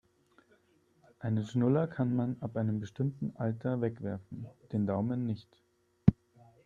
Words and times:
Einen 1.19 1.45
Schnuller 1.45 1.85
kann 1.87 2.15
man 2.15 2.35
ab 2.41 2.57
einem 2.57 2.79
bestimmten 2.79 3.35
Alter 3.35 3.81
wegwerfen, 3.81 4.47
den 4.71 4.87
Daumen 4.87 5.27
nicht. 5.27 5.55